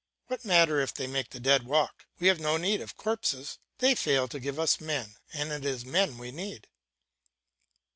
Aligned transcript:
What 0.29 0.43
matter 0.43 0.79
if 0.79 0.95
they 0.95 1.05
make 1.05 1.29
the 1.29 1.39
dead 1.39 1.61
walk, 1.61 2.07
we 2.17 2.25
have 2.25 2.39
no 2.39 2.57
need 2.57 2.81
of 2.81 2.97
corpses; 2.97 3.59
they 3.77 3.93
fail 3.93 4.27
to 4.29 4.39
give 4.39 4.57
us 4.57 4.81
men, 4.81 5.15
and 5.31 5.51
it 5.51 5.63
is 5.63 5.85
men 5.85 6.17
we 6.17 6.31
need. 6.31 6.67